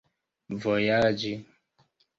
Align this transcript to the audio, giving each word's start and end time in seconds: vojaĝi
vojaĝi 0.63 1.35